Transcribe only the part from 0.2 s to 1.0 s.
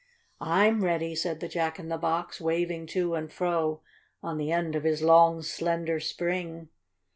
"I'm